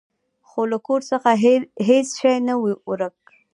[0.49, 1.29] خو له کور څخه
[1.89, 3.15] هیڅ شی نه و ورک.